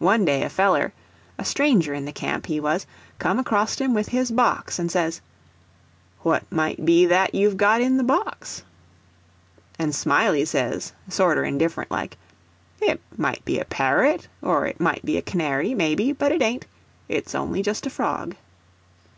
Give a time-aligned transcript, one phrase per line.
[0.00, 4.78] One day a feller—a stranger in the camp, he was—come acrost him with his box,
[4.78, 5.22] and says:
[6.20, 8.64] "What might be that you've got in the box?"
[9.78, 12.18] And Smiley says, sorter indifferent like,
[12.82, 17.34] "It might be a parrot, or it might be a canary, maybe, but it ain't—it's
[17.34, 18.36] only just a frog."